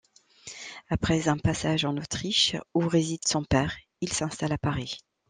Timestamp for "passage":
1.37-1.85